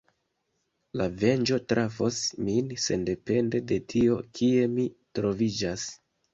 [1.01, 5.89] La venĝo trafos min sendepende de tio kie mi troviĝas.